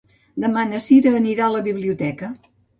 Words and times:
Demà 0.45 0.63
na 0.69 0.79
Cira 0.85 1.13
anirà 1.19 1.47
a 1.51 1.53
la 1.59 1.63
biblioteca. 1.71 2.35